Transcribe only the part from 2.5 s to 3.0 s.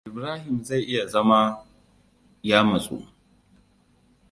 matsu.